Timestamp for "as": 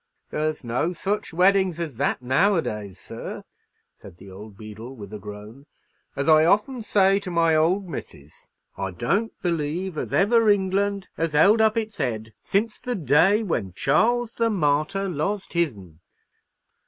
1.79-1.97, 6.15-6.27, 9.99-10.11